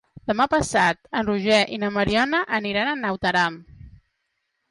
Demà 0.29 0.45
passat 0.51 1.09
en 1.19 1.27
Roger 1.31 1.59
i 1.75 1.77
na 1.83 1.91
Mariona 1.97 2.41
aniran 2.61 2.91
a 2.93 2.97
Naut 3.03 3.27
Aran. 3.33 3.59